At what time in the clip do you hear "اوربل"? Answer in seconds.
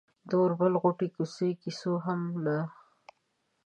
0.41-0.73